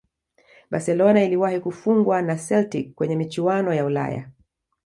[0.71, 4.27] barcelona iliwahi kufungwa na celtic kwenye michuano ya ulaya